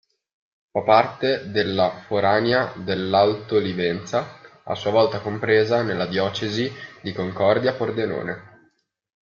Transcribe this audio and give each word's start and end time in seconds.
Fa 0.71 0.81
parte 0.81 1.51
della 1.51 1.91
forania 2.07 2.73
dell'Alto 2.75 3.59
Livenza, 3.59 4.39
a 4.63 4.73
sua 4.73 4.89
volta 4.89 5.19
compresa 5.21 5.83
nella 5.83 6.07
diocesi 6.07 6.71
di 7.03 7.13
Concordia-Pordenone. 7.13 8.69